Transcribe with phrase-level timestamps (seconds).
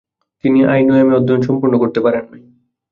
[0.43, 2.41] তিনি আইন ও এম.এ অধ্যয়ন সম্পূর্ণ করতে পারেন নাই।